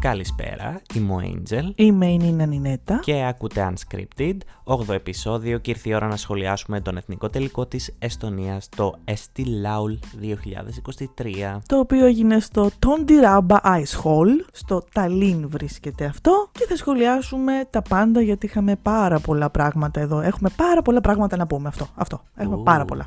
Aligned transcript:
Καλησπέρα, 0.00 0.80
είμαι 0.94 1.12
ο 1.12 1.20
Angel. 1.22 1.72
Είμαι 1.74 2.06
η 2.06 2.16
Νίνα 2.16 2.46
Νινέτα. 2.46 2.98
Και 3.02 3.24
ακούτε 3.24 3.72
Unscripted, 3.72 4.36
8ο 4.64 4.88
επεισόδιο 4.88 5.58
και 5.58 5.70
ήρθε 5.70 5.88
η 5.88 5.94
ώρα 5.94 6.06
να 6.06 6.16
σχολιάσουμε 6.16 6.80
τον 6.80 6.96
εθνικό 6.96 7.28
τελικό 7.28 7.66
της 7.66 7.94
Εστονίας, 7.98 8.68
το 8.68 8.94
Estilaul 9.04 9.98
2023. 10.20 11.58
Το 11.66 11.78
οποίο 11.78 12.06
έγινε 12.06 12.40
στο 12.40 12.70
Tondiraba 12.86 13.56
Ice 13.62 14.02
Hall, 14.04 14.44
στο 14.52 14.82
Ταλίν 14.92 15.48
βρίσκεται 15.48 16.04
αυτό 16.04 16.48
και 16.52 16.66
θα 16.68 16.76
σχολιάσουμε 16.76 17.52
τα 17.70 17.82
πάντα 17.82 18.20
γιατί 18.20 18.46
είχαμε 18.46 18.76
πάρα 18.76 19.18
πολλά 19.18 19.50
πράγματα 19.50 20.00
εδώ. 20.00 20.20
Έχουμε 20.20 20.50
πάρα 20.56 20.82
πολλά 20.82 21.00
πράγματα 21.00 21.36
να 21.36 21.46
πούμε 21.46 21.68
αυτό. 21.68 21.88
αυτό. 21.94 22.22
Έχουμε 22.34 22.62
πάρα 22.62 22.84
πολλά. 22.84 23.04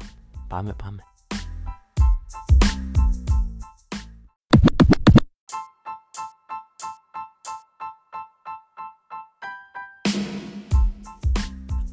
Πάμε, 0.48 0.73
πάμε. 0.84 1.04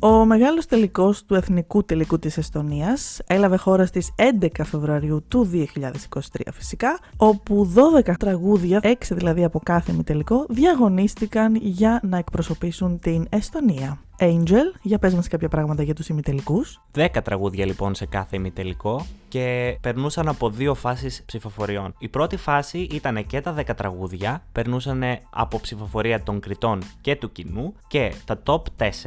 Ο 0.00 0.24
μεγάλος 0.24 0.66
τελικός 0.66 1.24
του 1.24 1.34
Εθνικού 1.34 1.84
Τελικού 1.84 2.18
της 2.18 2.36
Εστονίας 2.36 3.20
έλαβε 3.26 3.56
χώρα 3.56 3.86
στις 3.86 4.12
11 4.40 4.48
Φεβρουαρίου 4.64 5.24
του 5.28 5.50
2023 5.52 6.40
φυσικά, 6.52 6.98
όπου 7.16 7.72
12 8.04 8.14
τραγούδια, 8.18 8.80
6 8.82 8.94
δηλαδή 9.10 9.44
από 9.44 9.60
κάθε 9.62 9.92
μη 9.92 10.02
τελικό, 10.02 10.46
διαγωνίστηκαν 10.48 11.54
για 11.54 12.00
να 12.02 12.18
εκπροσωπήσουν 12.18 12.98
την 12.98 13.26
Εστονία. 13.30 14.07
Angel, 14.20 14.74
για 14.82 14.98
πες 14.98 15.14
μας 15.14 15.28
κάποια 15.28 15.48
πράγματα 15.48 15.82
για 15.82 15.94
τους 15.94 16.08
ημιτελικούς. 16.08 16.80
10 16.94 17.06
τραγούδια 17.24 17.66
λοιπόν 17.66 17.94
σε 17.94 18.06
κάθε 18.06 18.36
ημιτελικό 18.36 19.06
και 19.28 19.78
περνούσαν 19.80 20.28
από 20.28 20.50
δύο 20.50 20.74
φάσεις 20.74 21.22
ψηφοφοριών. 21.26 21.94
Η 21.98 22.08
πρώτη 22.08 22.36
φάση 22.36 22.78
ήταν 22.78 23.26
και 23.26 23.40
τα 23.40 23.54
10 23.58 23.74
τραγούδια, 23.76 24.42
περνούσαν 24.52 25.02
από 25.30 25.60
ψηφοφορία 25.60 26.22
των 26.22 26.40
κριτών 26.40 26.82
και 27.00 27.16
του 27.16 27.32
κοινού 27.32 27.74
και 27.86 28.12
τα 28.24 28.42
top 28.46 28.62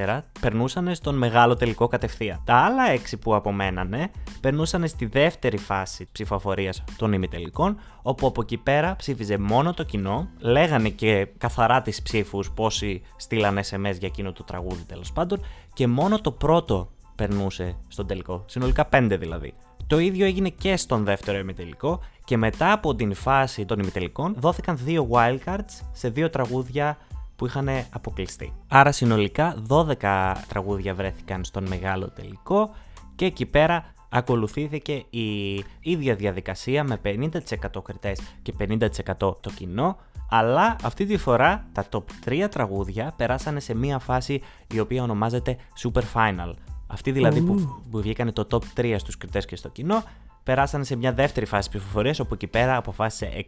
4 0.06 0.20
περνούσαν 0.40 0.96
στον 0.96 1.16
μεγάλο 1.16 1.56
τελικό 1.56 1.88
κατευθείαν. 1.88 2.42
Τα 2.46 2.56
άλλα 2.56 2.84
6 2.94 2.98
που 3.22 3.36
απομένανε 3.36 4.12
περνούσαν 4.42 4.88
στη 4.88 5.06
δεύτερη 5.06 5.58
φάση 5.58 6.08
ψηφοφορίας 6.12 6.84
των 6.98 7.14
ημιτελικών, 7.14 7.78
όπου 8.02 8.28
από 8.28 8.42
εκεί 8.42 8.58
πέρα 8.58 8.96
ψήφιζε 8.96 9.38
μόνο 9.38 9.74
το 9.74 9.84
κοινό, 9.84 10.30
λέγανε 10.40 10.90
και 10.90 11.28
καθαρά 11.38 11.82
τις 11.82 12.02
ψήφους 12.02 12.52
πόσοι 12.52 13.02
στείλαν 13.16 13.58
SMS 13.58 13.98
για 14.00 14.08
εκείνο 14.08 14.32
το 14.32 14.44
τραγούδι 14.44 14.84
τέλος 15.02 15.14
πάντων 15.14 15.42
και 15.74 15.88
μόνο 15.88 16.22
το 16.22 16.32
πρώτο 16.32 16.90
περνούσε 17.16 17.76
στον 17.88 18.08
τελικό, 18.08 18.44
συνολικά 18.48 18.90
5 18.92 19.16
δηλαδή. 19.20 19.54
Το 19.88 20.00
ίδιο 20.00 20.26
έγινε 20.26 20.50
και 20.50 20.78
στον 20.78 21.04
δεύτερο 21.04 21.38
ημιτελικό 21.38 22.00
και 22.26 22.38
μετά 22.38 22.72
από 22.72 22.96
την 22.96 23.14
φάση 23.14 23.66
των 23.66 23.80
ημιτελικών 23.80 24.36
δόθηκαν 24.38 24.78
δύο 24.78 25.08
wildcards 25.12 25.82
σε 25.92 26.10
δύο 26.10 26.30
τραγούδια 26.30 26.98
που 27.36 27.46
είχαν 27.46 27.70
αποκλειστεί. 27.90 28.54
Άρα 28.68 28.92
συνολικά 28.92 29.56
12 29.68 30.36
τραγούδια 30.48 30.94
βρέθηκαν 30.94 31.44
στον 31.44 31.68
μεγάλο 31.68 32.10
τελικό 32.10 32.70
και 33.16 33.26
εκεί 33.26 33.46
πέρα 33.46 33.94
ακολουθήθηκε 34.10 35.04
η 35.10 35.54
ίδια 35.80 36.16
διαδικασία 36.16 36.84
με 36.84 37.00
50% 37.04 37.84
κριτές 37.84 38.20
και 38.42 38.54
50% 38.60 38.80
το 39.18 39.50
κοινό 39.56 39.98
αλλά 40.34 40.76
αυτή 40.84 41.06
τη 41.06 41.18
φορά 41.18 41.66
τα 41.72 41.86
top 41.92 42.04
3 42.26 42.48
τραγούδια 42.52 43.14
περάσανε 43.16 43.60
σε 43.60 43.76
μία 43.76 44.00
φάση 44.00 44.42
η 44.74 44.80
οποία 44.80 45.04
ονομάζεται 45.04 45.58
Super 45.84 46.02
Final. 46.14 46.54
Αυτή 46.88 47.12
δηλαδή 47.12 47.42
που, 47.42 47.84
που 47.92 48.02
βγήκανε 48.02 48.32
το 48.32 48.48
top 48.52 48.80
3 48.80 48.96
στους 48.98 49.18
κριτές 49.18 49.46
και 49.46 49.56
στο 49.56 49.70
κοινό 49.70 50.04
περάσανε 50.44 50.84
σε 50.84 50.96
μια 50.96 51.14
δεύτερη 51.14 51.46
φάση 51.46 51.70
ψηφοφορίας 51.70 52.20
όπου 52.20 52.34
εκεί 52.34 52.48
πέρα 52.48 52.76
αποφάσισε 52.76 53.44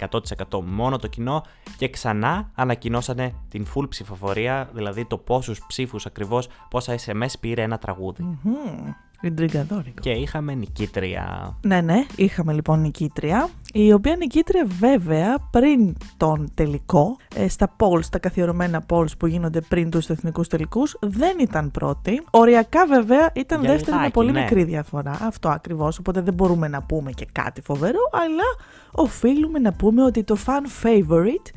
100% 0.49 0.61
μόνο 0.63 0.97
το 0.97 1.07
κοινό 1.07 1.43
και 1.77 1.89
ξανά 1.89 2.49
ανακοινώσανε 2.55 3.33
την 3.49 3.67
full 3.75 3.89
ψηφοφορία, 3.89 4.69
δηλαδή 4.73 5.05
το 5.05 5.17
πόσους 5.17 5.65
ψήφους 5.67 6.05
ακριβώς, 6.05 6.47
πόσα 6.69 6.95
SMS 7.05 7.33
πήρε 7.39 7.61
ένα 7.61 7.77
και 9.99 10.09
είχαμε 10.09 10.53
νικήτρια. 10.53 11.55
Ναι, 11.61 11.81
ναι, 11.81 12.05
είχαμε 12.15 12.53
λοιπόν 12.53 12.81
νικήτρια. 12.81 13.49
Η 13.73 13.93
οποία 13.93 14.15
νικήτρια 14.15 14.67
βέβαια 14.79 15.37
πριν 15.51 15.95
τον 16.17 16.51
τελικό, 16.53 17.17
ε, 17.35 17.47
στα 17.47 17.75
polls, 17.77 18.05
τα 18.11 18.19
καθιερωμένα 18.19 18.85
polls 18.89 19.17
που 19.17 19.27
γίνονται 19.27 19.61
πριν 19.61 19.89
τους 19.89 20.09
εθνικούς 20.09 20.47
τελικούς, 20.47 20.97
δεν 21.01 21.35
ήταν 21.39 21.71
πρώτη. 21.71 22.23
Οριακά 22.29 22.85
βέβαια 22.85 23.31
ήταν 23.35 23.61
δεύτερη 23.61 23.97
με 23.97 24.09
πολύ 24.09 24.31
ναι. 24.31 24.39
μικρή 24.39 24.63
διαφορά. 24.63 25.17
Αυτό 25.21 25.49
ακριβώς, 25.49 25.99
οπότε 25.99 26.21
δεν 26.21 26.33
μπορούμε 26.33 26.67
να 26.67 26.81
πούμε 26.81 27.11
και 27.11 27.27
κάτι 27.31 27.61
φοβερό, 27.61 28.09
αλλά 28.11 28.73
οφείλουμε 28.91 29.59
να 29.59 29.73
πούμε 29.73 30.03
ότι 30.03 30.23
το 30.23 30.37
fan 30.45 30.85
favorite 30.85 31.49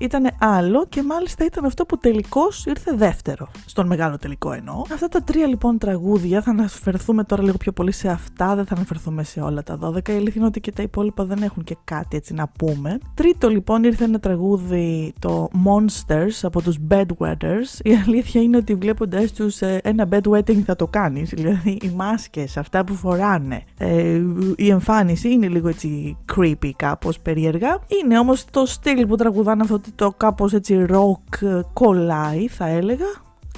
ήταν 0.00 0.30
άλλο 0.38 0.86
και 0.88 1.02
μάλιστα 1.02 1.44
ήταν 1.44 1.64
αυτό 1.64 1.86
που 1.86 1.98
τελικώς 1.98 2.66
ήρθε 2.66 2.92
δεύτερο. 2.94 3.48
Στον 3.66 3.86
μεγάλο 3.86 4.16
τελικό 4.16 4.52
εννοώ. 4.52 4.82
Αυτά 4.92 5.08
τα 5.08 5.22
τρία 5.22 5.46
λοιπόν 5.46 5.78
τραγούδια 5.78 6.42
θα 6.42 6.50
αναφερθούμε 6.50 7.24
τώρα 7.24 7.42
λίγο 7.42 7.56
πιο 7.56 7.72
πολύ 7.72 7.92
σε 7.92 8.08
αυτά, 8.08 8.54
δεν 8.54 8.66
θα 8.66 8.74
αναφερθούμε 8.74 9.22
σε 9.22 9.40
όλα 9.40 9.62
τα 9.62 9.78
12. 9.82 10.08
Η 10.08 10.12
αλήθεια 10.12 10.32
είναι 10.36 10.46
ότι 10.46 10.60
και 10.60 10.72
τα 10.72 10.82
υπόλοιπα 10.82 11.24
δεν 11.24 11.42
έχουν 11.42 11.64
και 11.64 11.76
κάτι 11.84 12.16
έτσι 12.16 12.34
να 12.34 12.48
πούμε. 12.48 12.98
Τρίτο 13.14 13.48
λοιπόν 13.48 13.84
ήρθε 13.84 14.04
ένα 14.04 14.20
τραγούδι, 14.20 15.12
το 15.18 15.48
Monsters 15.66 16.38
από 16.42 16.62
τους 16.62 16.76
Bedwetters. 16.88 17.80
Η 17.82 17.94
αλήθεια 18.06 18.42
είναι 18.42 18.56
ότι 18.56 18.74
βλέποντας 18.74 19.32
τους 19.32 19.60
ε, 19.60 19.80
ένα 19.84 20.08
bedwetting 20.10 20.62
θα 20.64 20.76
το 20.76 20.86
κάνεις. 20.86 21.30
Δηλαδή 21.30 21.78
οι 21.82 21.92
μάσκες, 21.96 22.56
αυτά 22.56 22.84
που 22.84 22.94
φοράνε, 22.94 23.62
ε, 23.78 24.20
η 24.56 24.70
εμφάνιση 24.70 25.30
είναι 25.30 25.48
λίγο 25.48 25.68
έτσι 25.68 26.16
creepy 26.36 26.70
κάπως 26.76 27.20
περίεργα. 27.20 27.78
Είναι 28.02 28.18
όμως 28.18 28.44
το 28.50 28.66
στυλ 28.66 29.06
που 29.06 29.16
τραγουδάνε 29.16 29.62
αυτό 29.62 29.80
το 29.80 29.89
κάπως 30.16 30.52
έτσι 30.52 30.86
rock 30.88 31.42
ε, 31.42 31.60
κολλάει 31.72 32.48
θα 32.48 32.66
έλεγα. 32.66 33.06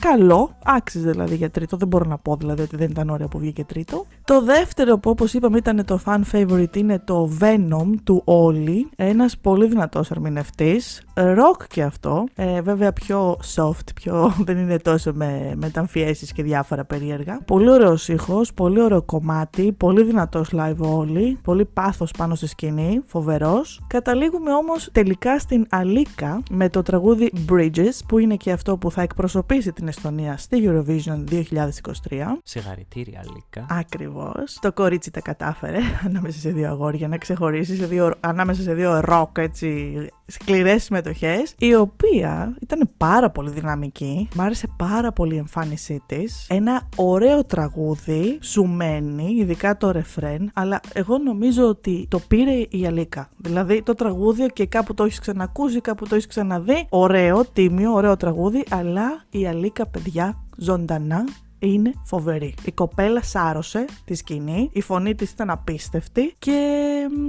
Καλό, 0.00 0.50
άξιζε 0.64 1.10
δηλαδή 1.10 1.34
για 1.34 1.50
τρίτο, 1.50 1.76
δεν 1.76 1.88
μπορώ 1.88 2.04
να 2.04 2.18
πω 2.18 2.36
δηλαδή 2.36 2.62
ότι 2.62 2.76
δεν 2.76 2.90
ήταν 2.90 3.10
ωραίο 3.10 3.28
που 3.28 3.38
βγήκε 3.38 3.64
τρίτο. 3.64 4.06
Το 4.24 4.42
δεύτερο 4.42 4.98
που 4.98 5.10
όπως 5.10 5.32
είπαμε 5.34 5.56
ήταν 5.56 5.84
το 5.84 6.00
fan 6.04 6.20
favorite 6.32 6.76
είναι 6.76 6.98
το 6.98 7.30
Venom 7.40 7.94
του 8.04 8.24
Oli, 8.26 8.78
ένας 8.96 9.38
πολύ 9.38 9.66
δυνατός 9.66 10.10
ερμηνευτής, 10.10 11.02
rock 11.14 11.64
και 11.68 11.82
αυτό, 11.82 12.24
ε, 12.34 12.60
βέβαια 12.60 12.92
πιο 12.92 13.38
soft, 13.54 13.94
πιο 13.94 14.32
δεν 14.46 14.58
είναι 14.58 14.78
τόσο 14.78 15.12
με 15.14 15.52
μεταμφιέσεις 15.56 16.32
και 16.32 16.42
διάφορα 16.42 16.84
περίεργα. 16.84 17.40
Πολύ 17.44 17.70
ωραίος 17.70 18.08
ήχος, 18.08 18.54
πολύ 18.54 18.80
ωραίο 18.80 19.02
κομμάτι, 19.02 19.72
πολύ 19.72 20.02
δυνατός 20.02 20.52
live 20.52 20.78
Oli, 20.78 21.32
πολύ 21.42 21.64
πάθος 21.64 22.10
πάνω 22.18 22.34
στη 22.34 22.46
σκηνή, 22.46 23.00
φοβερός. 23.06 23.80
Καταλήγουμε 23.86 24.52
όμως 24.52 24.88
τελικά 24.92 25.38
στην 25.38 25.66
Αλίκα 25.70 26.42
με 26.50 26.68
το 26.68 26.82
τραγούδι 26.82 27.32
Bridges 27.48 28.00
που 28.08 28.18
είναι 28.18 28.36
και 28.36 28.52
αυτό 28.52 28.76
που 28.76 28.90
θα 28.90 29.02
εκπροσωπήσει 29.02 29.72
την 29.72 29.88
Εστονία 29.88 30.36
στη 30.36 30.62
Eurovision 30.66 31.24
2023. 31.30 32.38
Συγχαρητήρια, 32.44 33.24
Λίκα. 33.34 33.66
Ακριβώς. 33.70 34.58
Το 34.60 34.72
κορίτσι 34.72 35.10
τα 35.10 35.20
κατάφερε 35.20 35.78
ανάμεσα 36.06 36.38
σε 36.38 36.50
δύο 36.50 36.68
αγόρια 36.68 37.08
να 37.08 37.16
ξεχωρίσεις 37.16 37.78
σε 37.78 37.86
δύο, 37.86 38.12
ανάμεσα 38.20 38.62
σε 38.62 38.74
δύο 38.74 39.00
ροκ 39.00 39.38
έτσι 39.38 39.94
σκληρές 40.32 40.84
συμμετοχές. 40.84 41.54
Η 41.58 41.74
οποία 41.74 42.56
ήταν 42.60 42.90
πάρα 42.96 43.30
πολύ 43.30 43.50
δυναμική. 43.50 44.28
Μ' 44.34 44.40
άρεσε 44.40 44.66
πάρα 44.76 45.12
πολύ 45.12 45.34
η 45.34 45.38
εμφάνισή 45.38 46.02
της. 46.06 46.46
Ένα 46.48 46.88
ωραίο 46.96 47.44
τραγούδι, 47.44 48.38
σου 48.40 48.64
μένει, 48.64 49.34
ειδικά 49.38 49.76
το 49.76 49.90
ρεφρέν. 49.90 50.50
Αλλά 50.54 50.80
εγώ 50.92 51.18
νομίζω 51.18 51.68
ότι 51.68 52.06
το 52.10 52.18
πήρε 52.28 52.66
η 52.68 52.86
Αλίκα. 52.86 53.28
Δηλαδή 53.36 53.82
το 53.82 53.94
τραγούδι 53.94 54.46
και 54.52 54.66
κάπου 54.66 54.94
το 54.94 55.04
έχεις 55.04 55.18
ξανακούσει, 55.18 55.80
κάπου 55.80 56.06
το 56.08 56.14
έχεις 56.14 56.26
ξαναδεί. 56.26 56.86
Ωραίο, 56.88 57.44
τίμιο, 57.52 57.92
ωραίο 57.92 58.16
τραγούδι. 58.16 58.64
Αλλά 58.70 59.24
η 59.30 59.46
Αλίκα 59.46 59.86
παιδιά 59.86 60.44
ζωντανά 60.56 61.24
είναι 61.66 61.92
φοβερή. 62.04 62.54
Η 62.64 62.72
κοπέλα 62.72 63.22
σάρωσε 63.22 63.84
τη 64.04 64.14
σκηνή, 64.14 64.70
η 64.72 64.80
φωνή 64.80 65.14
της 65.14 65.30
ήταν 65.30 65.50
απίστευτη 65.50 66.34
και 66.38 66.82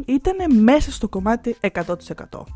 ήταν 0.06 0.62
μέσα 0.62 0.92
στο 0.92 1.10
κομμάτι 1.10 1.56
100%. 1.62 1.94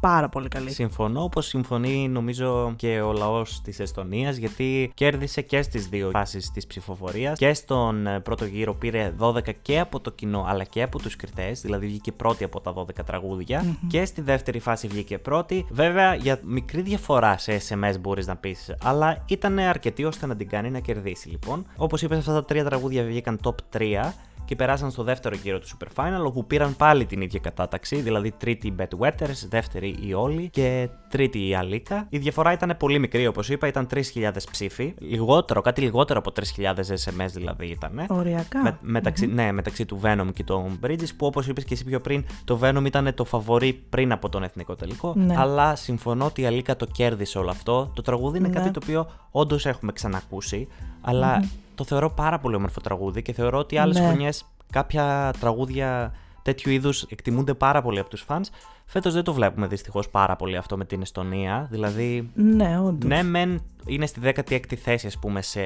Πάρα 0.02 0.30
πολύ 0.30 0.48
καλή. 0.48 0.72
Συμφωνώ, 0.72 1.24
όπως 1.24 1.46
συμφωνεί 1.46 2.07
νομίζω 2.07 2.74
και 2.75 3.02
ο 3.02 3.12
λαός 3.12 3.62
της 3.62 3.80
Εστονίας, 3.80 4.38
γιατί 4.38 4.92
κέρδισε 4.94 5.42
και 5.42 5.62
στις 5.62 5.88
δύο 5.88 6.10
φάσεις 6.10 6.52
της 6.52 6.68
ψηφοφορίας 6.68 7.38
και 7.38 7.54
στον 7.54 8.07
ε, 8.07 8.19
πρώτο 8.19 8.46
γύρο 8.46 8.74
πήρε 8.74 9.13
12 9.19 9.54
και 9.62 9.80
από 9.80 10.00
το 10.00 10.12
κοινό 10.12 10.46
αλλά 10.48 10.63
και 10.63 10.81
από 10.81 11.00
τους 11.00 11.16
κριτές, 11.16 11.62
δηλαδή 11.62 11.86
βγήκε 11.86 12.12
πρώτη 12.12 12.44
από 12.44 12.62
τα 12.62 12.74
12 12.74 12.86
τραγουδια 13.06 13.78
και 13.88 14.06
στη 14.06 14.22
δεύτερη 14.22 14.60
φάση 14.60 14.88
βγήκε 14.88 15.18
πρώτη. 15.18 15.66
Βέβαια 15.69 16.16
για 16.16 16.40
μικρή 16.44 16.81
διαφορά 16.81 17.38
σε 17.38 17.62
SMS 17.69 17.94
μπορείς 18.00 18.28
να 18.28 18.36
πεις, 18.36 18.75
αλλά 18.84 19.24
ήταν 19.28 19.60
αρκετή 19.60 20.04
ώστε 20.04 20.25
να 20.25 20.36
την 20.36 20.50
κάνει 20.50 20.69
να 20.69 20.80
κερδίσει 20.80 21.30
λοιπόν. 21.30 21.66
Όπως 21.75 22.02
είπες, 22.02 22.18
αυτά 22.18 22.34
τα 22.34 22.46
τρία 22.46 22.64
τραγούδια 22.66 23.04
βγήκαν 23.04 23.40
top 23.44 23.78
3 23.78 24.12
και 24.48 24.56
περάσαν 24.56 24.92
στο 24.92 25.04
δεύτερο 25.04 25.36
γύρο 25.36 25.60
του 25.60 25.68
Super 25.68 25.88
Final, 25.96 26.26
όπου 26.26 26.46
πήραν 26.46 26.76
πάλι 26.76 27.06
την 27.06 27.22
ίδια 27.22 27.40
κατάταξη, 27.40 27.96
δηλαδή 27.96 28.32
τρίτη 28.32 28.68
η 28.68 28.76
Bet 28.80 29.00
Wetters, 29.00 29.46
δεύτερη 29.50 29.98
η 30.02 30.14
Όλη 30.14 30.50
και 30.50 30.90
τρίτη 31.10 31.48
η 31.48 31.56
Αλίκα. 31.56 32.06
Η 32.10 32.18
διαφορά 32.18 32.52
ήταν 32.52 32.76
πολύ 32.80 33.00
μικρή, 33.00 33.28
όπως 33.28 33.50
είπα, 33.50 33.68
ήταν 33.68 33.88
3.000 33.94 34.02
ψήφοι. 34.52 34.94
Λιγότερο, 34.98 35.62
κάτι 35.62 35.82
λιγότερο 35.82 36.20
από 36.20 36.32
3.000 36.58 36.74
SMS 36.74 37.28
δηλαδή 37.34 37.66
ήταν. 37.66 38.06
Οριακά. 38.10 38.62
Με, 38.62 38.78
μεταξυ 38.82 39.28
Ναι, 39.28 39.52
μεταξύ 39.52 39.86
του 39.86 40.00
Venom 40.04 40.28
και 40.34 40.44
των 40.44 40.80
Bridges, 40.86 41.10
που 41.18 41.26
όπως 41.26 41.48
είπες 41.48 41.64
και 41.64 41.74
εσύ 41.74 41.84
πιο 41.86 42.00
πριν, 42.00 42.26
το 42.44 42.60
Venom 42.64 42.84
ήταν 42.86 43.14
το 43.14 43.26
φαβορή 43.26 43.74
πριν 43.90 44.12
από 44.12 44.30
τον 44.30 44.44
εθνικό 44.44 44.76
τελικό. 44.76 45.14
Ναι. 45.16 45.36
Αλλά 45.38 45.76
συμφωνώ 45.76 46.26
ότι 46.26 46.42
η 46.42 46.46
Αλίκα 46.46 46.76
το 46.76 46.86
κέρδισε 46.86 47.38
όλο 47.38 47.50
αυτό. 47.50 47.92
Το 47.96 48.02
τραγούδι 48.02 48.38
είναι 48.38 48.48
Ναι. 48.48 48.54
κάτι 48.54 48.72
το 48.72 48.80
οποίο 48.84 49.08
όντως 49.32 49.66
έχουμε 49.66 49.92
ξανακούσει, 49.92 50.68
αλλά 51.02 51.50
το 51.78 51.84
θεωρώ 51.84 52.10
πάρα 52.10 52.40
πολύ 52.40 52.56
όμορφο 52.56 52.82
τραγούδι 52.82 53.22
και 53.22 53.34
θεωρώ 53.34 53.58
ότι 53.58 53.78
άλλες 53.78 54.00
Ναι. 54.00 54.06
χρονιές 54.08 54.46
κάποια 54.72 55.34
τραγούδια 55.40 56.14
τέτοιου 56.42 56.72
είδους 56.72 57.04
εκτιμούνται 57.04 57.54
πάρα 57.54 57.82
πολύ 57.82 58.00
από 58.00 58.10
τους 58.10 58.26
fans. 58.28 58.42
Φέτος 58.86 59.14
δεν 59.14 59.24
το 59.24 59.34
βλέπουμε 59.34 59.68
δυστυχώς 59.68 60.10
πάρα 60.10 60.36
πολύ 60.36 60.58
αυτό 60.58 60.78
με 60.78 60.86
την 60.86 61.02
Εστονία. 61.02 61.68
Δηλαδή, 61.72 62.30
Ναι, 62.34 62.80
όντως. 62.80 63.10
ναι, 63.10 63.24
μεν 63.24 63.62
είναι 63.86 64.06
στη 64.06 64.20
16η 64.24 64.76
θέση, 64.76 65.08
ας 65.08 65.18
πούμε, 65.20 65.42
σε, 65.42 65.60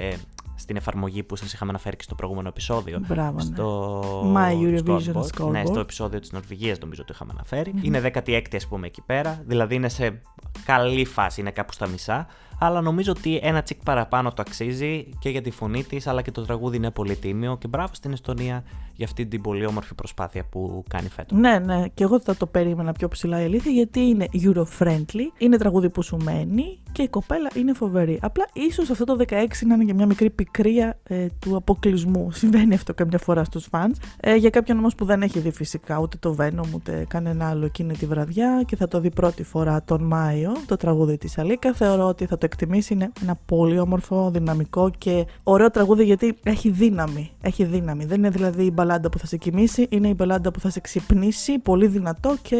στην 0.62 0.76
εφαρμογή 0.76 1.24
που 1.24 1.36
σας 1.36 1.54
είχαμε 1.54 1.70
αναφέρει 1.70 1.96
και 1.96 2.04
στο 2.04 2.16
προηγούμενο 2.16 2.48
επεισόδιο. 2.48 3.02
Μπράβο, 3.08 3.38
ναι. 3.38 3.42
Στο 3.44 4.34
My 4.36 4.52
Eurovision 4.52 5.14
scoreboard. 5.14 5.52
Ναι, 5.52 5.62
scoreboard. 5.62 5.68
στο 5.68 5.80
επεισόδιο 5.80 6.20
της 6.20 6.32
Νορβηγίας 6.32 6.80
νομίζω 6.80 7.04
το 7.04 7.12
είχαμε 7.14 7.32
αναφέρει. 7.36 7.74
Είναι 7.82 8.12
16η, 8.14 8.56
ας 8.56 8.68
πούμε, 8.68 8.88
εκεί 8.88 9.02
πέρα. 9.02 9.42
Δηλαδή 9.46 9.76
είναι 9.76 9.90
σε 9.90 10.22
καλή 10.66 11.06
φάση, 11.06 11.42
είναι 11.42 11.52
κάπου 11.52 11.74
στα 11.74 11.88
μισά. 11.88 12.28
Αλλά 12.64 12.82
νομίζω 12.82 13.12
ότι 13.18 13.40
ένα 13.44 13.62
τσικ 13.62 13.84
παραπάνω 13.84 14.30
το 14.30 14.42
αξίζει 14.48 15.10
και 15.20 15.30
για 15.30 15.42
τη 15.42 15.52
φωνή 15.52 15.84
της, 15.84 16.08
αλλά 16.08 16.22
και 16.22 16.32
το 16.32 16.42
τραγούδι 16.42 16.78
είναι 16.78 16.92
πολύ 16.92 17.16
τίμιο. 17.16 17.58
Και 17.58 17.68
μπράβο 17.68 17.94
στην 17.94 18.12
Εστονία 18.12 18.64
για 18.96 19.06
αυτή 19.06 19.26
την 19.26 19.42
πολύ 19.42 19.66
όμορφη 19.66 19.96
προσπάθεια 19.96 20.46
που 20.46 20.84
κάνει 20.90 21.10
φέτος. 21.10 21.40
Ναι, 21.40 21.60
ναι, 21.60 21.88
και 21.94 22.04
εγώ 22.04 22.20
θα 22.20 22.36
το 22.36 22.46
περίμενα 22.46 22.92
πιο 22.92 23.08
ψηλά 23.08 23.42
η 23.42 23.44
αλήθεια 23.44 23.72
γιατί 23.72 24.00
είναι 24.00 24.28
Euro-friendly, 24.34 25.26
είναι 25.38 25.58
τραγούδι 25.58 25.90
που 25.90 26.04
σου 26.04 26.18
μένει 26.24 26.80
και 26.92 27.02
η 27.02 27.08
κοπέλα 27.08 27.50
είναι 27.56 27.74
φοβερή. 27.74 28.20
Απλά 28.22 28.48
ίσως 28.54 28.90
αυτό 28.90 29.06
το 29.06 29.18
16 29.28 29.48
να 29.66 29.74
είναι 29.74 29.84
και 29.84 29.94
μια 29.94 30.06
μικρή 30.06 30.30
πικρία 30.52 31.00
ε, 31.04 31.28
του 31.40 31.56
αποκλεισμού. 31.56 32.32
Συμβαίνει 32.32 32.74
αυτό 32.74 32.94
καμιά 32.94 33.18
φορά 33.18 33.44
στους 33.44 33.68
fans. 33.72 33.92
Ε, 34.20 34.36
για 34.36 34.50
κάποιον 34.50 34.78
όμως 34.78 34.96
που 34.96 35.06
δεν 35.06 35.22
έχει 35.22 35.40
δει 35.40 35.52
φυσικά 35.52 36.00
ούτε 36.00 36.18
το 36.20 36.36
Venom 36.40 36.74
ούτε 36.74 37.06
κανένα 37.08 37.50
άλλο 37.50 37.66
εκείνη 37.66 37.94
τη 37.94 38.06
βραδιά 38.06 38.64
και 38.66 38.76
θα 38.76 38.88
το 38.88 39.00
δει 39.00 39.12
πρώτη 39.12 39.44
φορά 39.44 39.84
τον 39.84 40.04
Μάιο, 40.04 40.52
το 40.66 40.76
τραγούδι 40.76 41.18
της 41.18 41.38
Αλίκα, 41.38 41.74
θεωρώ 41.74 42.08
ότι 42.08 42.26
θα 42.26 42.38
το 42.38 42.46
εκτιμήσει. 42.46 42.94
Είναι 42.94 43.12
ένα 43.22 43.40
πολύ 43.46 43.80
όμορφο, 43.80 44.32
δυναμικό 44.32 44.92
και 44.98 45.26
ωραίο 45.44 45.72
τραγούδι 45.72 46.04
γιατί 46.04 46.38
έχει 46.44 46.70
δύναμη. 46.70 47.32
Έχει 47.42 47.64
δύναμη. 47.64 48.06
Δεν 48.06 48.18
είναι 48.18 48.30
δηλαδή 48.30 48.64
η 48.64 48.72
μπαλάντα 48.74 49.10
που 49.10 49.18
θα 49.18 49.26
σε 49.26 49.38
κοιμήσει, 49.38 49.88
είναι 49.90 50.08
η 50.08 50.14
μπαλάντα 50.18 50.52
που 50.52 50.60
θα 50.60 50.70
σε 50.70 50.80
ξυπνήσει, 50.80 51.60
πολύ 51.60 51.88
δυνατό 51.88 52.36
και 52.42 52.58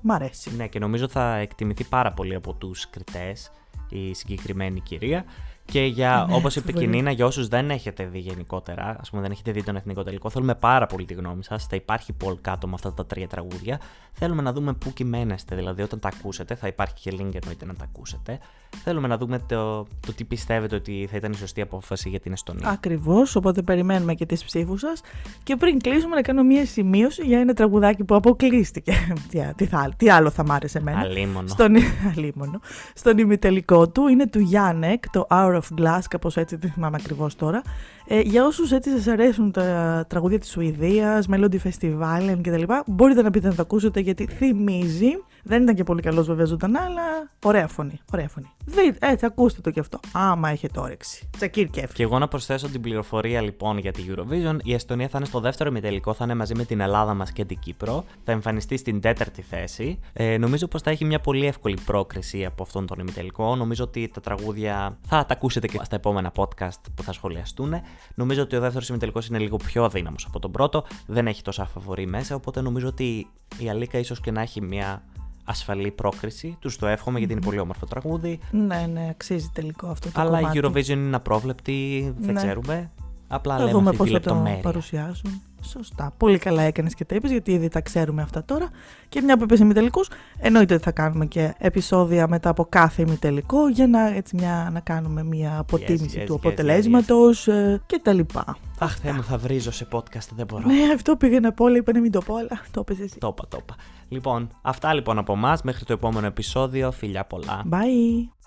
μ' 0.00 0.12
αρέσει. 0.12 0.56
Ναι, 0.56 0.66
και 0.66 0.78
νομίζω 0.78 1.08
θα 1.08 1.36
εκτιμηθεί 1.36 1.84
πάρα 1.84 2.12
πολύ 2.12 2.34
από 2.34 2.52
τους 2.52 2.90
κριτές 2.90 3.50
η 3.88 4.14
συγκεκριμένη 4.14 4.80
κυρία. 4.80 5.24
Και 5.72 5.84
για, 5.84 6.24
Ναι, 6.28 6.34
όπως 6.34 6.56
είπε 6.56 6.72
και 6.72 6.78
η 6.78 6.82
φοβερή. 6.82 6.96
Νίνα, 6.96 7.10
για 7.10 7.26
όσους 7.26 7.48
δεν 7.48 7.70
έχετε 7.70 8.04
δει 8.04 8.18
γενικότερα, 8.18 8.96
ας 9.00 9.10
πούμε 9.10 9.22
δεν 9.22 9.30
έχετε 9.30 9.52
δει 9.52 9.62
τον 9.62 9.76
εθνικό 9.76 10.02
τελικό, 10.02 10.30
θέλουμε 10.30 10.54
πάρα 10.54 10.86
πολύ 10.86 11.04
τη 11.04 11.14
γνώμη 11.14 11.44
σας. 11.44 11.66
Θα 11.66 11.76
υπάρχει 11.76 12.14
poll 12.24 12.36
κάτω 12.40 12.66
με 12.66 12.74
αυτά 12.74 12.92
τα 12.92 13.06
τρία 13.06 13.28
τραγούδια. 13.28 13.80
Θέλουμε 14.12 14.42
να 14.42 14.52
δούμε 14.52 14.72
πού 14.72 14.92
κυμαίνεστε, 14.92 15.54
δηλαδή 15.54 15.82
όταν 15.82 16.00
τα 16.00 16.08
ακούσετε, 16.08 16.54
θα 16.54 16.66
υπάρχει 16.66 16.94
και 16.94 17.10
link 17.10 17.34
εννοείται 17.42 17.64
να 17.66 17.74
τα 17.74 17.84
ακούσετε. 17.84 18.38
Θέλουμε 18.84 19.08
να 19.08 19.18
δούμε 19.18 19.38
το, 19.38 19.86
το 20.06 20.12
τι 20.16 20.24
πιστεύετε 20.24 20.74
ότι 20.74 21.08
θα 21.10 21.16
ήταν 21.16 21.32
η 21.32 21.36
σωστή 21.36 21.60
απόφαση 21.60 22.08
για 22.08 22.20
την 22.20 22.32
Εστονία. 22.32 22.68
Ακριβώς, 22.68 23.36
οπότε 23.36 23.62
περιμένουμε 23.62 24.14
και 24.14 24.26
τις 24.26 24.44
ψήφους 24.44 24.80
σας. 24.80 25.00
Και 25.42 25.56
πριν 25.56 25.78
κλείσουμε, 25.78 26.14
να 26.14 26.22
κάνω 26.22 26.42
μία 26.42 26.66
σημείωση 26.66 27.22
για 27.22 27.40
ένα 27.40 27.54
τραγουδάκι 27.54 28.04
που 28.04 28.14
αποκλείστηκε. 28.14 28.92
τι, 29.30 29.40
τι, 29.56 29.66
θα, 29.66 29.90
τι 29.96 30.10
άλλο 30.10 30.30
θα 30.30 30.44
μ' 30.44 30.52
άρεσε 30.52 30.78
εμένα. 30.78 30.98
Αλίμονο. 30.98 31.48
Στον, 31.48 31.74
αλίμονο. 32.16 32.60
Στον 32.94 33.18
ημιτελικό 33.18 33.88
του 33.88 34.06
είναι 34.06 34.26
του 34.26 34.38
Γιάννεκ, 34.38 35.10
το 35.10 35.26
Hour 35.30 35.57
of 35.58 35.80
Glass, 35.80 36.00
κάπως 36.10 36.36
έτσι 36.36 36.56
δεν 36.56 36.70
θυμάμαι 36.70 36.96
ακριβώς 37.00 37.36
τώρα. 37.36 37.62
Ε, 38.06 38.20
για 38.20 38.44
όσους 38.44 38.72
έτσι 38.72 38.90
σας 38.90 39.06
αρέσουν 39.06 39.52
τα 39.52 40.04
τραγούδια 40.08 40.38
της 40.38 40.50
Σουηδίας, 40.50 41.26
Melody 41.30 41.56
Festival 41.64 42.38
κτλ. 42.42 42.62
Μπορείτε 42.86 43.22
να 43.22 43.30
πείτε 43.30 43.48
να 43.48 43.54
το 43.54 43.62
ακούσετε 43.62 44.00
γιατί 44.00 44.26
θυμίζει. 44.26 45.10
Δεν 45.48 45.62
ήταν 45.62 45.74
και 45.74 45.84
πολύ 45.84 46.02
καλός 46.02 46.26
βέβαια 46.26 46.44
ζωντανά, 46.44 46.80
αλλά 46.80 47.02
ωραία 47.44 47.68
φωνή. 47.68 48.00
Ωραία 48.12 48.28
φωνή. 48.28 48.50
Δείτε, 48.64 49.10
έτσι 49.10 49.26
ακούστε 49.26 49.60
το 49.60 49.70
κι 49.70 49.80
αυτό. 49.80 50.00
Άμα 50.12 50.48
έχετε 50.48 50.80
όρεξη. 50.80 51.28
Τσακίρ 51.36 51.68
και 51.70 51.88
Και 51.92 52.02
εγώ 52.02 52.18
να 52.18 52.28
προσθέσω 52.28 52.68
την 52.68 52.80
πληροφορία 52.80 53.40
λοιπόν 53.40 53.78
για 53.78 53.92
τη 53.92 54.02
Eurovision. 54.08 54.56
Η 54.62 54.74
Εστονία 54.74 55.08
θα 55.08 55.18
είναι 55.18 55.26
στο 55.26 55.40
δεύτερο 55.40 55.70
ημιτελικό, 55.70 56.14
θα 56.14 56.24
είναι 56.24 56.34
μαζί 56.34 56.54
με 56.54 56.64
την 56.64 56.80
Ελλάδα 56.80 57.14
μας 57.14 57.32
και 57.32 57.44
την 57.44 57.58
Κύπρο. 57.58 58.04
Θα 58.24 58.32
εμφανιστεί 58.32 58.76
στην 58.76 59.00
τέταρτη 59.00 59.42
θέση. 59.42 59.98
Ε, 60.12 60.38
νομίζω 60.38 60.66
πως 60.66 60.82
θα 60.82 60.90
έχει 60.90 61.04
μια 61.04 61.20
πολύ 61.20 61.46
εύκολη 61.46 61.78
πρόκριση 61.84 62.44
από 62.44 62.62
αυτόν 62.62 62.86
τον 62.86 62.98
ημιτελικό. 62.98 63.56
Νομίζω 63.56 63.84
ότι 63.84 64.10
τα 64.14 64.20
τραγούδια 64.20 64.98
θα 65.06 65.26
τα 65.26 65.34
ακούσετε 65.34 65.66
και 65.66 65.80
στα 65.82 65.96
επόμενα 65.96 66.32
podcast 66.36 66.80
που 66.94 67.02
θα 67.02 67.12
σχολιαστούν. 67.12 67.74
Νομίζω 68.14 68.42
ότι 68.42 68.56
ο 68.56 68.60
δεύτερος 68.60 68.88
ημιτελικός 68.88 69.26
είναι 69.26 69.38
λίγο 69.38 69.56
πιο 69.56 69.84
αδύναμος 69.84 70.24
από 70.28 70.38
τον 70.38 70.50
πρώτο. 70.50 70.84
Δεν 71.06 71.26
έχει 71.26 71.42
τόσα 71.42 71.66
φαβορή 71.66 72.06
μέσα. 72.06 72.34
Οπότε 72.34 72.60
νομίζω 72.60 72.88
ότι 72.88 73.30
η 73.58 73.68
Αλίκα 73.68 73.98
ίσως 73.98 74.20
και 74.20 74.30
να 74.30 74.40
έχει 74.40 74.62
μια 74.62 75.02
ασφαλή 75.50 75.90
πρόκριση. 75.90 76.56
Τους 76.60 76.76
το 76.78 76.86
εύχομαι 76.86 77.18
γιατί 77.18 77.32
είναι 77.34 77.42
πολύ 77.44 77.58
όμορφο 77.58 77.86
τραγούδι. 77.86 78.38
Ναι, 78.50 78.86
ναι, 78.92 79.06
αξίζει 79.10 79.50
τελικό 79.54 79.86
αυτό 79.86 80.10
το 80.10 80.20
Αλλά 80.20 80.40
η 80.40 80.42
κομμάτι. 80.42 80.60
Eurovision 80.62 80.88
είναι 80.96 81.16
απρόβλεπτη, 81.16 82.14
δεν 82.18 82.34
Ναι. 82.34 82.40
ξέρουμε. 82.40 82.90
Απλά 83.28 83.54
Θα 83.54 83.60
λέμε 83.60 83.72
δούμε 83.72 83.84
αυτή 83.90 83.96
πώς 83.98 84.06
τη 84.06 84.12
θα 84.12 84.20
το 84.20 84.28
λεπτομέρεια. 84.30 84.62
παρουσιάσουν. 84.62 85.42
Σωστά. 85.62 86.12
Πολύ 86.16 86.38
καλά 86.38 86.62
έκανες 86.62 86.94
και 86.94 87.04
τα 87.04 87.14
είπες, 87.14 87.30
γιατί 87.30 87.52
ήδη 87.52 87.68
τα 87.68 87.80
ξέρουμε 87.80 88.22
αυτά 88.22 88.44
τώρα. 88.44 88.68
Και 89.08 89.20
μια 89.20 89.36
που 89.36 89.42
είπες 89.44 89.58
ημιτελικούς, 89.58 90.08
εννοείται 90.38 90.74
ότι 90.74 90.82
θα 90.82 90.90
κάνουμε 90.90 91.26
και 91.26 91.54
επεισόδια 91.58 92.28
μετά 92.28 92.48
από 92.48 92.66
κάθε 92.68 93.02
ημιτελικό 93.02 93.68
για 93.68 93.86
να, 93.86 94.06
έτσι, 94.06 94.36
μια, 94.36 94.68
να 94.72 94.80
κάνουμε 94.80 95.22
μια 95.24 95.58
αποτίμηση 95.58 96.18
yes, 96.22 96.26
του 96.26 96.32
yes, 96.32 96.36
αποτελέσματος 96.36 97.48
ε, 97.48 97.82
και 97.86 98.00
τα 98.02 98.12
λοιπά. 98.12 98.56
Αχ, 98.78 98.96
Θεέ 98.98 99.12
μου, 99.12 99.22
θα 99.22 99.38
βρίζω 99.38 99.70
σε 99.70 99.88
podcast, 99.92 100.28
δεν 100.36 100.46
μπορώ. 100.46 100.66
Ναι, 100.66 100.92
αυτό 100.94 101.16
πήγε 101.16 101.40
να 101.40 101.52
πω, 101.52 101.66
αλλά 101.66 101.76
είπα 101.76 101.92
να 101.92 102.00
μην 102.00 102.12
το 102.12 102.20
πω, 102.20 102.34
αλλά 102.34 102.60
το 102.70 102.80
είπες 102.80 103.00
εσύ. 103.00 103.18
Το 103.18 103.28
είπα, 103.36 103.48
το 103.48 103.58
είπα. 103.60 103.74
Λοιπόν, 104.08 104.48
αυτά 104.62 104.94
λοιπόν 104.94 105.18
από 105.18 105.32
εμάς. 105.32 105.62
Μέχρι 105.62 105.84
το 105.84 105.92
επόμενο 105.92 106.26
επεισόδιο. 106.26 106.90
Φιλιά 106.90 107.24
πολλά. 107.24 107.64
Bye! 107.70 108.37